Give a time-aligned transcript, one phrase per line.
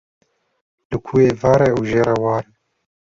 [0.89, 2.51] Li ku êvar e ew jê re war e.